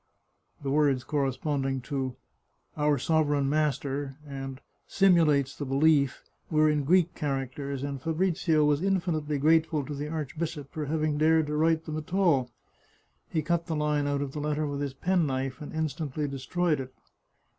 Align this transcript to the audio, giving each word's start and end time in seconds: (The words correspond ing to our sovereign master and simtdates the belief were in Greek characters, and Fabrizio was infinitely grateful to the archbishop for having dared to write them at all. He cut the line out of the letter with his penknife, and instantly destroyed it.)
(The 0.63 0.71
words 0.71 1.03
correspond 1.03 1.63
ing 1.67 1.79
to 1.81 2.15
our 2.75 2.97
sovereign 2.97 3.47
master 3.47 4.17
and 4.25 4.59
simtdates 4.89 5.55
the 5.55 5.63
belief 5.63 6.23
were 6.49 6.67
in 6.67 6.85
Greek 6.85 7.13
characters, 7.13 7.83
and 7.83 8.01
Fabrizio 8.01 8.65
was 8.65 8.81
infinitely 8.81 9.37
grateful 9.37 9.85
to 9.85 9.93
the 9.93 10.07
archbishop 10.09 10.71
for 10.73 10.85
having 10.87 11.19
dared 11.19 11.45
to 11.45 11.55
write 11.55 11.85
them 11.85 11.97
at 11.97 12.15
all. 12.15 12.49
He 13.29 13.43
cut 13.43 13.67
the 13.67 13.75
line 13.75 14.07
out 14.07 14.23
of 14.23 14.31
the 14.31 14.39
letter 14.39 14.65
with 14.65 14.81
his 14.81 14.95
penknife, 14.95 15.61
and 15.61 15.71
instantly 15.71 16.27
destroyed 16.27 16.79
it.) 16.79 16.95